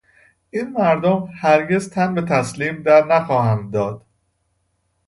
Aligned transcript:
این 0.49 0.69
مردم 0.73 1.29
هرگز 1.41 1.89
تن 1.89 2.15
به 2.15 2.21
تسلیم 2.21 2.83
درنخواهند 2.83 3.71
داد. 3.73 4.05